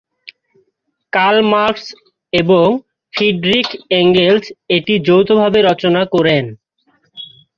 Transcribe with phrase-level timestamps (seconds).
[1.13, 1.85] Curl Marx
[2.33, 2.65] এবং
[3.13, 3.67] Friedrich
[3.99, 4.45] Engels
[4.75, 6.43] এটি যৌথভাবে রচনা করেন।